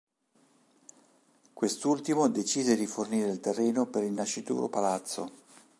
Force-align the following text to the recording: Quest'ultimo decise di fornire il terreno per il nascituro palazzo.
Quest'ultimo 1.53 2.27
decise 2.27 2.75
di 2.75 2.87
fornire 2.87 3.29
il 3.29 3.39
terreno 3.39 3.85
per 3.85 4.01
il 4.03 4.11
nascituro 4.13 4.67
palazzo. 4.67 5.31